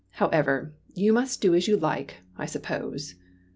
[0.13, 3.13] However, you must do as you like, I suppose."